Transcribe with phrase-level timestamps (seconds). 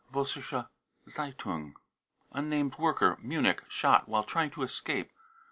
[0.11, 0.67] (Vossiscke
[1.07, 1.73] Z €& un i)
[2.39, 5.11] unnamed worker, Munich, shot" while trying to escape."